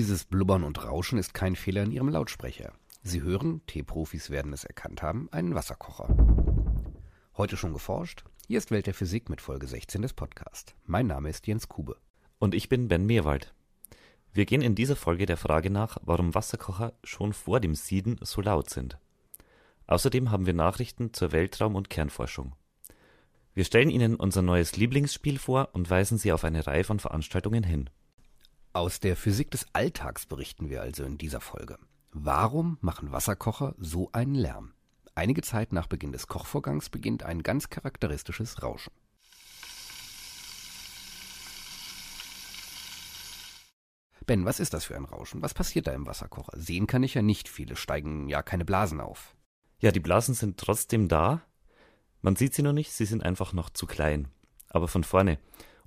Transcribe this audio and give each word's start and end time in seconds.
Dieses 0.00 0.24
Blubbern 0.24 0.64
und 0.64 0.82
Rauschen 0.82 1.18
ist 1.18 1.34
kein 1.34 1.54
Fehler 1.54 1.82
in 1.82 1.92
Ihrem 1.92 2.08
Lautsprecher. 2.08 2.72
Sie 3.02 3.20
hören, 3.20 3.60
Teeprofis 3.66 4.30
werden 4.30 4.54
es 4.54 4.64
erkannt 4.64 5.02
haben, 5.02 5.28
einen 5.30 5.54
Wasserkocher. 5.54 6.16
Heute 7.36 7.58
schon 7.58 7.74
geforscht? 7.74 8.24
Hier 8.46 8.56
ist 8.56 8.70
Welt 8.70 8.86
der 8.86 8.94
Physik 8.94 9.28
mit 9.28 9.42
Folge 9.42 9.66
16 9.66 10.00
des 10.00 10.14
Podcasts. 10.14 10.74
Mein 10.86 11.06
Name 11.06 11.28
ist 11.28 11.46
Jens 11.46 11.68
Kube. 11.68 11.98
Und 12.38 12.54
ich 12.54 12.70
bin 12.70 12.88
Ben 12.88 13.04
Meerwald. 13.04 13.52
Wir 14.32 14.46
gehen 14.46 14.62
in 14.62 14.74
dieser 14.74 14.96
Folge 14.96 15.26
der 15.26 15.36
Frage 15.36 15.68
nach, 15.68 15.98
warum 16.00 16.34
Wasserkocher 16.34 16.94
schon 17.04 17.34
vor 17.34 17.60
dem 17.60 17.74
Sieden 17.74 18.18
so 18.22 18.40
laut 18.40 18.70
sind. 18.70 18.96
Außerdem 19.86 20.30
haben 20.30 20.46
wir 20.46 20.54
Nachrichten 20.54 21.12
zur 21.12 21.32
Weltraum- 21.32 21.76
und 21.76 21.90
Kernforschung. 21.90 22.54
Wir 23.52 23.66
stellen 23.66 23.90
Ihnen 23.90 24.16
unser 24.16 24.40
neues 24.40 24.78
Lieblingsspiel 24.78 25.38
vor 25.38 25.68
und 25.74 25.90
weisen 25.90 26.16
Sie 26.16 26.32
auf 26.32 26.44
eine 26.44 26.66
Reihe 26.66 26.84
von 26.84 27.00
Veranstaltungen 27.00 27.64
hin. 27.64 27.90
Aus 28.72 29.00
der 29.00 29.16
Physik 29.16 29.50
des 29.50 29.66
Alltags 29.72 30.26
berichten 30.26 30.70
wir 30.70 30.80
also 30.80 31.02
in 31.02 31.18
dieser 31.18 31.40
Folge. 31.40 31.76
Warum 32.12 32.78
machen 32.80 33.10
Wasserkocher 33.10 33.74
so 33.78 34.10
einen 34.12 34.36
Lärm? 34.36 34.74
Einige 35.16 35.42
Zeit 35.42 35.72
nach 35.72 35.88
Beginn 35.88 36.12
des 36.12 36.28
Kochvorgangs 36.28 36.88
beginnt 36.88 37.24
ein 37.24 37.42
ganz 37.42 37.68
charakteristisches 37.68 38.62
Rauschen. 38.62 38.92
Ben, 44.24 44.44
was 44.44 44.60
ist 44.60 44.72
das 44.72 44.84
für 44.84 44.94
ein 44.94 45.04
Rauschen? 45.04 45.42
Was 45.42 45.52
passiert 45.52 45.88
da 45.88 45.92
im 45.92 46.06
Wasserkocher? 46.06 46.56
Sehen 46.56 46.86
kann 46.86 47.02
ich 47.02 47.14
ja 47.14 47.22
nicht 47.22 47.48
viele, 47.48 47.74
steigen 47.74 48.28
ja 48.28 48.40
keine 48.40 48.64
Blasen 48.64 49.00
auf. 49.00 49.34
Ja, 49.80 49.90
die 49.90 49.98
Blasen 49.98 50.34
sind 50.34 50.58
trotzdem 50.58 51.08
da. 51.08 51.42
Man 52.22 52.36
sieht 52.36 52.54
sie 52.54 52.62
noch 52.62 52.72
nicht, 52.72 52.92
sie 52.92 53.06
sind 53.06 53.24
einfach 53.24 53.52
noch 53.52 53.70
zu 53.70 53.88
klein. 53.88 54.28
Aber 54.68 54.86
von 54.86 55.02
vorne. 55.02 55.40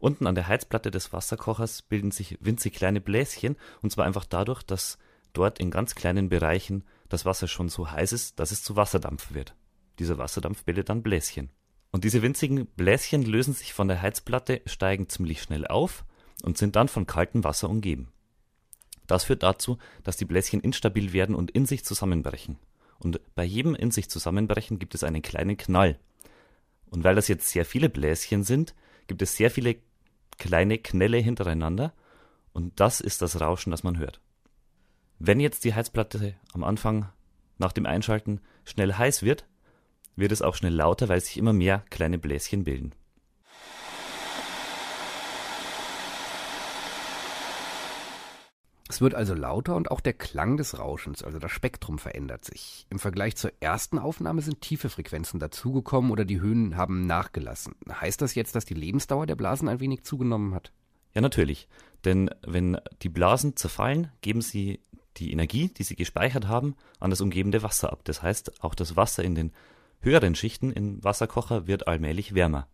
Unten 0.04 0.28
an 0.28 0.36
der 0.36 0.50
Heizplatte 0.50 0.92
des 0.92 1.14
Wasserkochers 1.14 1.82
bilden 1.82 2.12
sich 2.12 2.38
winzig 2.42 2.74
kleine 2.74 3.00
Bläschen, 3.00 3.56
und 3.82 3.90
zwar 3.90 4.04
einfach 4.04 4.26
dadurch, 4.26 4.62
dass 4.62 4.98
dort 5.32 5.60
in 5.60 5.72
ganz 5.72 5.96
kleinen 5.96 6.28
Bereichen 6.28 6.84
das 7.08 7.24
Wasser 7.24 7.48
schon 7.48 7.70
so 7.70 7.90
heiß 7.90 8.12
ist, 8.12 8.38
dass 8.38 8.52
es 8.52 8.66
zu 8.66 8.76
Wasserdampf 8.76 9.34
wird. 9.34 9.56
Dieser 10.00 10.18
Wasserdampf 10.18 10.66
bildet 10.66 10.90
dann 10.90 11.04
Bläschen. 11.04 11.52
Und 11.92 12.04
diese 12.04 12.22
winzigen 12.22 12.66
Bläschen 12.66 13.24
lösen 13.24 13.54
sich 13.54 13.72
von 13.72 13.88
der 13.88 14.02
Heizplatte, 14.02 14.62
steigen 14.66 15.08
ziemlich 15.08 15.42
schnell 15.42 15.66
auf 15.66 16.04
und 16.44 16.58
sind 16.58 16.76
dann 16.76 16.90
von 16.90 17.08
kaltem 17.08 17.46
Wasser 17.46 17.70
umgeben. 17.70 18.12
Das 19.08 19.24
führt 19.24 19.42
dazu, 19.42 19.78
dass 20.04 20.18
die 20.18 20.26
Bläschen 20.26 20.60
instabil 20.60 21.14
werden 21.14 21.34
und 21.34 21.50
in 21.52 21.66
sich 21.66 21.86
zusammenbrechen. 21.86 22.58
Und 23.00 23.22
bei 23.36 23.46
jedem 23.46 23.74
in 23.74 23.90
sich 23.90 24.10
zusammenbrechen 24.10 24.80
gibt 24.80 24.96
es 24.96 25.06
einen 25.06 25.22
kleinen 25.22 25.56
Knall. 25.56 25.98
Und 26.90 27.06
weil 27.06 27.16
das 27.16 27.30
jetzt 27.30 27.48
sehr 27.48 27.64
viele 27.64 27.88
Bläschen 27.88 28.44
sind, 28.44 28.76
gibt 29.08 29.22
es 29.22 29.38
sehr 29.38 29.50
viele 29.50 29.78
kleine 30.44 30.78
Knelle 30.78 31.20
hintereinander 31.20 31.94
und 32.52 32.78
das 32.82 33.00
ist 33.00 33.22
das 33.22 33.40
Rauschen, 33.40 33.72
das 33.72 33.84
man 33.84 33.98
hört. 33.98 34.20
Wenn 35.18 35.40
jetzt 35.40 35.64
die 35.64 35.74
Heizplatte 35.74 36.36
am 36.52 36.66
Anfang 36.66 37.08
nach 37.58 37.72
dem 37.72 37.86
Einschalten 37.86 38.42
schnell 38.66 38.94
heiß 38.94 39.24
wird, 39.24 39.46
wird 40.18 40.34
es 40.34 40.42
auch 40.42 40.56
schnell 40.56 40.74
lauter, 40.74 41.08
weil 41.08 41.22
sich 41.22 41.38
immer 41.38 41.54
mehr 41.54 41.86
kleine 41.90 42.20
Bläschen 42.20 42.66
bilden. 42.66 42.94
Es 48.94 49.02
wird 49.02 49.16
also 49.16 49.34
lauter 49.34 49.76
und 49.76 49.90
auch 49.90 50.02
der 50.02 50.14
Klang 50.14 50.56
des 50.56 50.78
Rauschens, 50.78 51.24
also 51.24 51.40
das 51.40 51.52
Spektrum 51.52 51.98
verändert 51.98 52.46
sich. 52.46 52.86
Im 52.92 53.00
Vergleich 53.00 53.36
zur 53.36 53.52
ersten 53.60 53.98
Aufnahme 53.98 54.44
sind 54.44 54.62
tiefe 54.62 54.88
Frequenzen 54.88 55.40
dazugekommen 55.40 56.12
oder 56.12 56.26
die 56.26 56.40
Höhen 56.40 56.78
haben 56.78 57.08
nachgelassen. 57.08 57.74
Heißt 57.90 58.22
das 58.22 58.36
jetzt, 58.36 58.54
dass 58.54 58.66
die 58.66 58.76
Lebensdauer 58.76 59.26
der 59.26 59.36
Blasen 59.36 59.68
ein 59.68 59.80
wenig 59.80 60.04
zugenommen 60.04 60.54
hat? 60.54 60.74
Ja, 61.16 61.22
natürlich. 61.22 61.68
Denn 62.06 62.30
wenn 62.46 62.80
die 63.02 63.10
Blasen 63.10 63.56
zerfallen, 63.56 64.12
geben 64.22 64.42
sie 64.42 64.80
die 65.18 65.32
Energie, 65.32 65.70
die 65.70 65.84
sie 65.84 65.96
gespeichert 65.96 66.48
haben, 66.48 66.76
an 67.00 67.10
das 67.10 67.22
umgebende 67.22 67.64
Wasser 67.64 67.92
ab. 67.92 68.02
Das 68.04 68.22
heißt, 68.22 68.64
auch 68.64 68.76
das 68.76 68.96
Wasser 68.96 69.24
in 69.24 69.34
den 69.34 69.54
höheren 70.02 70.36
Schichten 70.36 70.72
im 70.72 71.04
Wasserkocher 71.04 71.66
wird 71.66 71.88
allmählich 71.88 72.36
wärmer. 72.36 72.68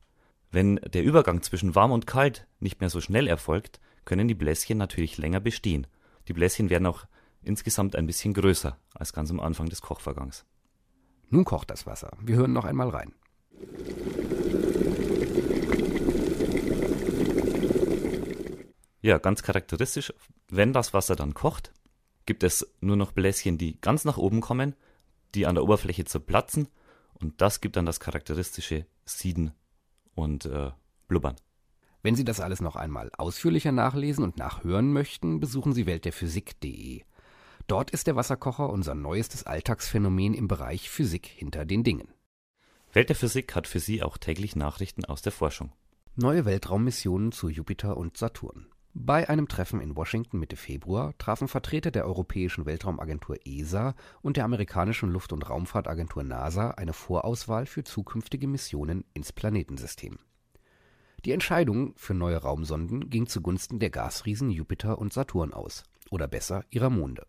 Wenn 0.52 0.82
der 0.84 1.04
Übergang 1.06 1.44
zwischen 1.44 1.76
warm 1.76 1.94
und 1.94 2.08
kalt 2.08 2.46
nicht 2.60 2.82
mehr 2.82 2.90
so 2.90 3.00
schnell 3.00 3.28
erfolgt, 3.28 3.80
können 4.04 4.28
die 4.28 4.36
Bläschen 4.36 4.78
natürlich 4.78 5.18
länger 5.18 5.40
bestehen. 5.40 5.88
Die 6.30 6.34
Bläschen 6.34 6.70
werden 6.70 6.86
auch 6.86 7.06
insgesamt 7.42 7.96
ein 7.96 8.06
bisschen 8.06 8.36
größer 8.36 8.78
als 8.94 9.14
ganz 9.14 9.32
am 9.32 9.40
Anfang 9.40 9.68
des 9.68 9.82
Kochvorgangs. 9.82 10.46
Nun 11.30 11.44
kocht 11.44 11.72
das 11.72 11.88
Wasser. 11.88 12.12
Wir 12.22 12.36
hören 12.36 12.54
noch 12.54 12.66
einmal 12.66 12.90
rein. 12.90 13.14
Ja, 19.02 19.18
ganz 19.18 19.42
charakteristisch, 19.42 20.14
wenn 20.50 20.72
das 20.72 20.94
Wasser 20.94 21.16
dann 21.16 21.34
kocht, 21.34 21.74
gibt 22.28 22.44
es 22.44 22.76
nur 22.80 22.96
noch 22.96 23.12
Bläschen, 23.12 23.58
die 23.58 23.82
ganz 23.82 24.06
nach 24.06 24.18
oben 24.18 24.40
kommen, 24.40 24.76
die 25.34 25.48
an 25.48 25.56
der 25.56 25.64
Oberfläche 25.64 26.06
zerplatzen 26.06 26.68
und 27.14 27.42
das 27.42 27.60
gibt 27.60 27.76
dann 27.76 27.88
das 27.88 28.00
charakteristische 28.00 28.86
Sieden 29.06 29.52
und 30.14 30.46
äh, 30.46 30.70
Blubbern. 31.08 31.38
Wenn 32.02 32.16
Sie 32.16 32.24
das 32.24 32.40
alles 32.40 32.62
noch 32.62 32.76
einmal 32.76 33.12
ausführlicher 33.18 33.72
nachlesen 33.74 34.24
und 34.24 34.38
nachhören 34.38 34.94
möchten, 34.94 35.40
besuchen 35.40 35.74
Sie 35.74 35.86
weltderphysik.de. 35.86 37.02
Dort 37.68 37.92
ist 37.92 38.08
der 38.08 38.16
Wasserkocher 38.16 38.70
unser 38.70 38.96
neuestes 38.96 39.44
Alltagsphänomen 39.44 40.34
im 40.34 40.48
Bereich 40.48 40.90
Physik 40.90 41.28
hinter 41.28 41.66
den 41.66 41.84
Dingen. 41.84 42.08
Welt 42.94 43.10
der 43.10 43.16
Physik 43.16 43.54
hat 43.54 43.68
für 43.68 43.80
Sie 43.80 44.02
auch 44.02 44.18
täglich 44.18 44.56
Nachrichten 44.56 45.06
aus 45.06 45.22
der 45.22 45.32
Forschung. 45.32 45.74
Neue 46.16 46.46
Weltraummissionen 46.46 47.32
zu 47.32 47.50
Jupiter 47.50 47.98
und 47.98 48.18
Saturn. 48.18 48.68
Bei 48.94 49.30
einem 49.30 49.48
Treffen 49.48 49.82
in 49.82 49.96
Washington 49.96 50.40
Mitte 50.40 50.56
Februar 50.56 51.16
trafen 51.20 51.48
Vertreter 51.48 51.92
der 51.92 52.06
Europäischen 52.06 52.66
Weltraumagentur 52.66 53.38
ESA 53.46 53.94
und 54.22 54.36
der 54.36 54.46
amerikanischen 54.46 55.12
Luft- 55.12 55.32
und 55.32 55.48
Raumfahrtagentur 55.48 56.24
NASA 56.24 56.72
eine 56.72 56.94
Vorauswahl 56.94 57.68
für 57.68 57.84
zukünftige 57.84 58.48
Missionen 58.48 59.06
ins 59.14 59.32
Planetensystem. 59.32 60.18
Die 61.26 61.34
Entscheidung 61.34 61.94
für 61.98 62.14
neue 62.14 62.38
Raumsonden 62.38 63.10
ging 63.10 63.28
zugunsten 63.28 63.80
der 63.80 63.90
Gasriesen 63.90 64.50
Jupiter 64.52 65.00
und 65.00 65.12
Saturn 65.12 65.54
aus, 65.54 65.84
oder 66.12 66.28
besser 66.28 66.64
ihrer 66.70 66.90
Monde. 66.90 67.28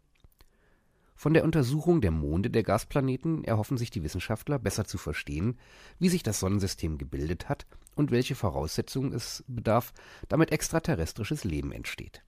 Von 1.16 1.34
der 1.34 1.44
Untersuchung 1.44 2.00
der 2.00 2.12
Monde 2.12 2.50
der 2.50 2.62
Gasplaneten 2.62 3.42
erhoffen 3.44 3.76
sich 3.76 3.90
die 3.90 4.02
Wissenschaftler 4.04 4.58
besser 4.58 4.84
zu 4.84 4.96
verstehen, 4.96 5.58
wie 5.98 6.08
sich 6.08 6.22
das 6.22 6.40
Sonnensystem 6.40 6.98
gebildet 6.98 7.48
hat 7.48 7.66
und 7.96 8.10
welche 8.10 8.36
Voraussetzungen 8.36 9.12
es 9.12 9.44
bedarf, 9.48 9.92
damit 10.28 10.52
extraterrestrisches 10.52 11.44
Leben 11.44 11.72
entsteht. 11.72 12.22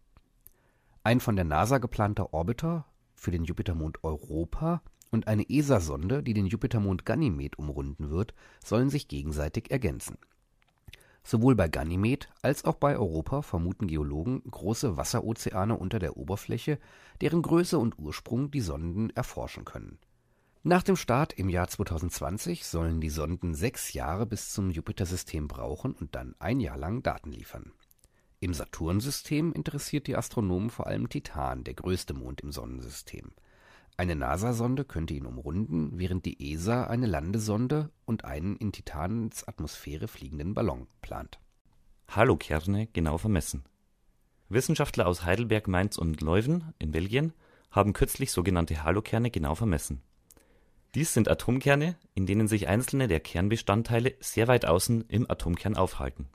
Ein 1.05 1.21
von 1.21 1.37
der 1.37 1.45
NASA 1.45 1.79
geplanter 1.79 2.35
Orbiter 2.35 2.87
für 3.15 3.31
den 3.31 3.45
Jupitermond 3.45 4.03
Europa 4.03 4.83
und 5.11 5.29
eine 5.29 5.49
ESA-Sonde, 5.49 6.23
die 6.23 6.35
den 6.35 6.47
Jupitermond 6.47 7.07
Ganymed 7.07 7.59
umrunden 7.59 8.11
wird, 8.11 8.35
sollen 8.65 8.91
sich 8.91 9.09
gegenseitig 9.09 9.71
ergänzen 9.71 10.19
Sowohl 11.25 11.55
bei 11.55 11.69
Ganymed 11.69 12.29
als 12.43 12.65
auch 12.65 12.75
bei 12.75 12.97
Europa 12.97 13.43
vermuten 13.43 13.87
Geologen 13.87 14.43
große 14.51 14.97
Wasserozeane 14.97 15.77
unter 15.77 15.99
der 15.99 16.17
Oberfläche, 16.17 16.79
deren 17.21 17.43
Größe 17.43 17.79
und 17.79 17.99
Ursprung 17.99 18.51
die 18.51 18.61
Sonden 18.61 19.11
erforschen 19.11 19.65
können. 19.65 19.99
Nach 20.65 20.83
dem 20.83 20.97
Start 20.97 21.33
im 21.33 21.49
Jahr 21.49 21.69
2020 21.69 22.67
sollen 22.67 23.01
die 23.01 23.11
Sonden 23.11 23.55
sechs 23.55 23.93
Jahre 23.93 24.27
bis 24.27 24.53
zum 24.53 24.71
Jupitersystem 24.71 25.49
brauchen 25.49 25.93
und 25.93 26.15
dann 26.15 26.35
ein 26.39 26.61
Jahr 26.61 26.77
lang 26.77 27.03
Daten 27.03 27.33
liefern. 27.33 27.73
Im 28.41 28.55
Saturnsystem 28.55 29.53
interessiert 29.53 30.07
die 30.09 30.17
Astronomen 30.17 30.71
vor 30.71 30.87
allem 30.87 31.09
Titan, 31.09 31.65
der 31.65 31.75
größte 31.75 32.15
Mond 32.15 32.41
im 32.41 32.53
Sonnensystem 32.53 33.33
eine 33.97 34.17
NASA-Sonde 34.17 34.85
könnte 34.85 35.15
ihn 35.15 35.27
umrunden, 35.27 35.93
während 35.95 36.25
die 36.25 36.53
ESA 36.53 36.85
eine 36.85 37.07
Landesonde 37.07 37.91
und 38.07 38.25
einen 38.25 38.57
in 38.57 38.73
Titans 38.73 39.47
Atmosphäre 39.47 40.09
fliegenden 40.09 40.55
Ballon 40.55 40.87
plant. 41.03 41.39
Halokerne 42.09 42.89
genau 42.93 43.19
vermessen. 43.19 43.65
Wissenschaftler 44.49 45.07
aus 45.07 45.25
Heidelberg, 45.25 45.69
Mainz 45.69 45.99
und 45.99 46.21
Leuven 46.21 46.73
in 46.79 46.93
Belgien 46.93 47.33
haben 47.71 47.93
kürzlich 47.93 48.33
sogenannte 48.33 48.83
Halokerne 48.83 49.31
genau 49.31 49.55
vermessen. 49.55 50.03
Dies 50.95 51.15
sind 51.15 51.29
Atomkerne, 51.29 51.97
in 52.15 52.27
denen 52.27 52.49
sich 52.49 52.69
einzelne 52.69 53.09
der 53.09 53.21
Kernbestandteile 53.21 54.15
sehr 54.21 54.49
weit 54.49 54.67
außen 54.67 55.05
im 55.09 55.31
Atomkern 55.31 55.77
aufhalten. 55.77 56.29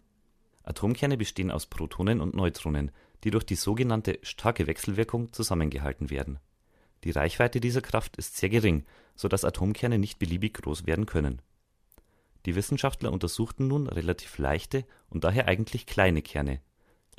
Atomkerne 0.63 1.17
bestehen 1.17 1.51
aus 1.51 1.67
Protonen 1.67 2.21
und 2.21 2.35
Neutronen, 2.35 2.91
die 3.23 3.31
durch 3.31 3.45
die 3.45 3.55
sogenannte 3.55 4.19
starke 4.23 4.67
Wechselwirkung 4.67 5.31
zusammengehalten 5.31 6.09
werden 6.09 6.39
die 7.03 7.11
Reichweite 7.11 7.59
dieser 7.59 7.81
Kraft 7.81 8.17
ist 8.17 8.37
sehr 8.37 8.49
gering, 8.49 8.85
so 9.15 9.27
dass 9.27 9.45
Atomkerne 9.45 9.97
nicht 9.97 10.19
beliebig 10.19 10.55
groß 10.55 10.85
werden 10.85 11.05
können. 11.05 11.41
Die 12.45 12.55
Wissenschaftler 12.55 13.11
untersuchten 13.11 13.67
nun 13.67 13.87
relativ 13.87 14.37
leichte 14.37 14.85
und 15.09 15.23
daher 15.23 15.47
eigentlich 15.47 15.85
kleine 15.85 16.21
Kerne 16.21 16.61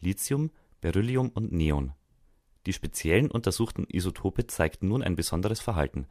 (Lithium, 0.00 0.50
Beryllium 0.80 1.28
und 1.30 1.52
Neon). 1.52 1.92
Die 2.66 2.72
speziellen 2.72 3.30
untersuchten 3.30 3.86
Isotope 3.88 4.46
zeigten 4.46 4.88
nun 4.88 5.02
ein 5.02 5.16
besonderes 5.16 5.60
Verhalten: 5.60 6.06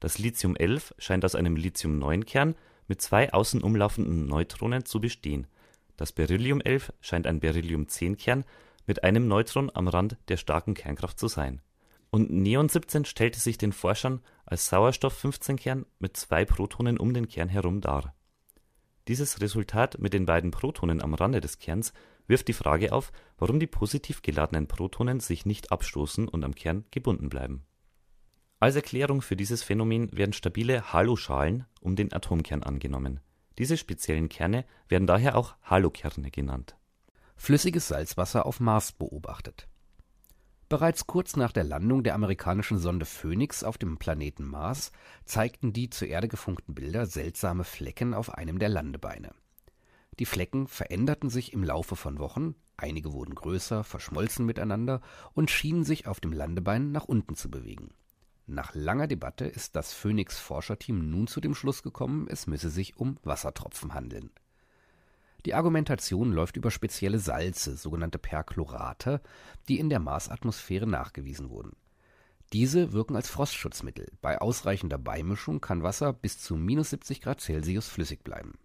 Das 0.00 0.18
Lithium-11 0.18 0.94
scheint 0.98 1.24
aus 1.24 1.34
einem 1.34 1.56
Lithium-9-Kern 1.56 2.54
mit 2.88 3.02
zwei 3.02 3.32
außen 3.32 3.62
umlaufenden 3.62 4.26
Neutronen 4.26 4.84
zu 4.84 5.00
bestehen, 5.00 5.46
das 5.96 6.12
Beryllium-11 6.12 6.90
scheint 7.00 7.26
ein 7.26 7.40
Beryllium-10-Kern 7.40 8.44
mit 8.86 9.02
einem 9.02 9.28
Neutron 9.28 9.70
am 9.74 9.88
Rand 9.88 10.16
der 10.28 10.36
starken 10.36 10.74
Kernkraft 10.74 11.18
zu 11.18 11.28
sein. 11.28 11.62
Und 12.16 12.30
Neon 12.30 12.70
17 12.70 13.04
stellte 13.04 13.38
sich 13.38 13.58
den 13.58 13.74
Forschern 13.74 14.22
als 14.46 14.70
Sauerstoff-15-Kern 14.70 15.84
mit 15.98 16.16
zwei 16.16 16.46
Protonen 16.46 16.96
um 16.96 17.12
den 17.12 17.28
Kern 17.28 17.50
herum 17.50 17.82
dar. 17.82 18.14
Dieses 19.06 19.42
Resultat 19.42 19.98
mit 19.98 20.14
den 20.14 20.24
beiden 20.24 20.50
Protonen 20.50 21.02
am 21.02 21.12
Rande 21.12 21.42
des 21.42 21.58
Kerns 21.58 21.92
wirft 22.26 22.48
die 22.48 22.54
Frage 22.54 22.94
auf, 22.94 23.12
warum 23.36 23.60
die 23.60 23.66
positiv 23.66 24.22
geladenen 24.22 24.66
Protonen 24.66 25.20
sich 25.20 25.44
nicht 25.44 25.70
abstoßen 25.70 26.26
und 26.26 26.42
am 26.42 26.54
Kern 26.54 26.86
gebunden 26.90 27.28
bleiben. 27.28 27.66
Als 28.60 28.76
Erklärung 28.76 29.20
für 29.20 29.36
dieses 29.36 29.62
Phänomen 29.62 30.08
werden 30.16 30.32
stabile 30.32 30.94
Haloschalen 30.94 31.66
um 31.82 31.96
den 31.96 32.14
Atomkern 32.14 32.62
angenommen. 32.62 33.20
Diese 33.58 33.76
speziellen 33.76 34.30
Kerne 34.30 34.64
werden 34.88 35.06
daher 35.06 35.36
auch 35.36 35.54
Halokerne 35.64 36.30
genannt. 36.30 36.78
Flüssiges 37.36 37.88
Salzwasser 37.88 38.46
auf 38.46 38.58
Mars 38.58 38.92
beobachtet. 38.92 39.68
Bereits 40.68 41.06
kurz 41.06 41.36
nach 41.36 41.52
der 41.52 41.62
Landung 41.62 42.02
der 42.02 42.16
amerikanischen 42.16 42.78
Sonde 42.78 43.06
Phoenix 43.06 43.62
auf 43.62 43.78
dem 43.78 43.98
Planeten 43.98 44.44
Mars 44.44 44.90
zeigten 45.24 45.72
die 45.72 45.90
zur 45.90 46.08
Erde 46.08 46.26
gefunkten 46.26 46.74
Bilder 46.74 47.06
seltsame 47.06 47.62
Flecken 47.62 48.14
auf 48.14 48.34
einem 48.34 48.58
der 48.58 48.68
Landebeine. 48.68 49.30
Die 50.18 50.26
Flecken 50.26 50.66
veränderten 50.66 51.30
sich 51.30 51.52
im 51.52 51.62
Laufe 51.62 51.94
von 51.94 52.18
Wochen, 52.18 52.56
einige 52.76 53.12
wurden 53.12 53.36
größer, 53.36 53.84
verschmolzen 53.84 54.44
miteinander 54.44 55.02
und 55.34 55.52
schienen 55.52 55.84
sich 55.84 56.08
auf 56.08 56.18
dem 56.18 56.32
Landebein 56.32 56.90
nach 56.90 57.04
unten 57.04 57.36
zu 57.36 57.48
bewegen. 57.48 57.90
Nach 58.46 58.74
langer 58.74 59.06
Debatte 59.06 59.44
ist 59.44 59.76
das 59.76 59.92
Phoenix-Forscherteam 59.92 61.10
nun 61.10 61.28
zu 61.28 61.40
dem 61.40 61.54
Schluss 61.54 61.84
gekommen, 61.84 62.26
es 62.28 62.48
müsse 62.48 62.70
sich 62.70 62.96
um 62.96 63.18
Wassertropfen 63.22 63.94
handeln. 63.94 64.30
Die 65.46 65.54
Argumentation 65.54 66.32
läuft 66.32 66.56
über 66.56 66.70
spezielle 66.70 67.18
Salze, 67.18 67.76
sogenannte 67.76 68.18
Perchlorate, 68.18 69.22
die 69.68 69.78
in 69.78 69.88
der 69.88 70.00
Marsatmosphäre 70.00 70.86
nachgewiesen 70.86 71.48
wurden. 71.48 71.72
Diese 72.52 72.92
wirken 72.92 73.16
als 73.16 73.30
Frostschutzmittel, 73.30 74.12
bei 74.20 74.38
ausreichender 74.40 74.98
Beimischung 74.98 75.60
kann 75.60 75.82
Wasser 75.82 76.12
bis 76.12 76.38
zu 76.38 76.56
minus 76.56 76.90
70 76.90 77.20
Grad 77.22 77.40
Celsius 77.40 77.88
flüssig 77.88 78.22
bleiben 78.22 78.58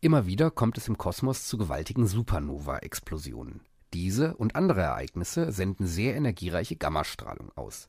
Immer 0.00 0.26
wieder 0.26 0.50
kommt 0.50 0.78
es 0.78 0.88
im 0.88 0.96
Kosmos 0.96 1.46
zu 1.46 1.58
gewaltigen 1.58 2.06
Supernova-Explosionen. 2.06 3.60
Diese 3.92 4.36
und 4.36 4.54
andere 4.54 4.82
Ereignisse 4.82 5.50
senden 5.50 5.86
sehr 5.86 6.14
energiereiche 6.14 6.76
Gammastrahlung 6.76 7.50
aus. 7.56 7.88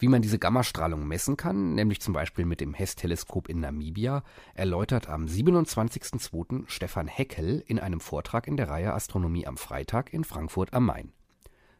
Wie 0.00 0.08
man 0.08 0.22
diese 0.22 0.38
Gammastrahlung 0.38 1.06
messen 1.06 1.36
kann, 1.36 1.74
nämlich 1.74 2.00
zum 2.00 2.14
Beispiel 2.14 2.46
mit 2.46 2.62
dem 2.62 2.72
HESS-Teleskop 2.72 3.50
in 3.50 3.60
Namibia, 3.60 4.22
erläutert 4.54 5.10
am 5.10 5.26
27.02. 5.26 6.62
Stefan 6.68 7.06
Heckel 7.06 7.62
in 7.66 7.78
einem 7.78 8.00
Vortrag 8.00 8.46
in 8.46 8.56
der 8.56 8.70
Reihe 8.70 8.94
Astronomie 8.94 9.46
am 9.46 9.58
Freitag 9.58 10.14
in 10.14 10.24
Frankfurt 10.24 10.72
am 10.72 10.86
Main. 10.86 11.12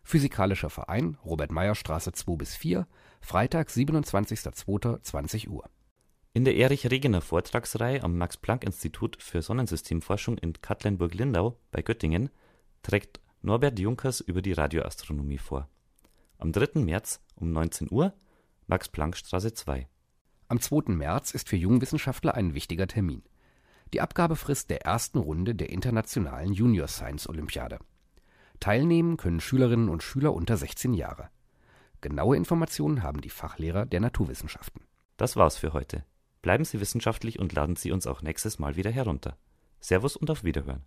Physikalischer 0.02 0.68
Verein, 0.68 1.16
Robert-Meyer-Straße 1.24 2.12
2 2.12 2.36
bis 2.36 2.54
4, 2.56 2.86
Freitag, 3.22 3.70
27.02., 3.70 5.02
20 5.02 5.48
Uhr. 5.48 5.64
In 6.34 6.44
der 6.44 6.56
Erich-Regener-Vortragsreihe 6.56 8.02
am 8.02 8.18
Max-Planck-Institut 8.18 9.16
für 9.18 9.40
Sonnensystemforschung 9.40 10.36
in 10.36 10.52
Katlenburg-Lindau 10.60 11.58
bei 11.70 11.80
Göttingen 11.80 12.28
trägt 12.82 13.22
Norbert 13.40 13.78
Junkers 13.78 14.20
über 14.20 14.42
die 14.42 14.52
Radioastronomie 14.52 15.38
vor. 15.38 15.70
Am 16.40 16.52
3. 16.52 16.80
März 16.80 17.20
um 17.34 17.52
19 17.52 17.88
Uhr 17.90 18.14
Max-Planck-Straße 18.66 19.52
2. 19.52 19.86
Am 20.48 20.58
2. 20.58 20.94
März 20.94 21.32
ist 21.32 21.50
für 21.50 21.56
Jungwissenschaftler 21.56 22.34
ein 22.34 22.54
wichtiger 22.54 22.86
Termin. 22.86 23.22
Die 23.92 24.00
Abgabefrist 24.00 24.70
der 24.70 24.80
ersten 24.86 25.18
Runde 25.18 25.54
der 25.54 25.68
internationalen 25.68 26.54
Junior 26.54 26.88
Science 26.88 27.28
Olympiade. 27.28 27.78
Teilnehmen 28.58 29.18
können 29.18 29.40
Schülerinnen 29.40 29.90
und 29.90 30.02
Schüler 30.02 30.32
unter 30.32 30.56
16 30.56 30.94
Jahre. 30.94 31.28
Genaue 32.00 32.38
Informationen 32.38 33.02
haben 33.02 33.20
die 33.20 33.28
Fachlehrer 33.28 33.84
der 33.84 34.00
Naturwissenschaften. 34.00 34.80
Das 35.18 35.36
war's 35.36 35.58
für 35.58 35.74
heute. 35.74 36.06
Bleiben 36.40 36.64
Sie 36.64 36.80
wissenschaftlich 36.80 37.38
und 37.38 37.52
laden 37.52 37.76
Sie 37.76 37.92
uns 37.92 38.06
auch 38.06 38.22
nächstes 38.22 38.58
Mal 38.58 38.76
wieder 38.76 38.90
herunter. 38.90 39.36
Servus 39.78 40.16
und 40.16 40.30
auf 40.30 40.42
Wiederhören. 40.42 40.86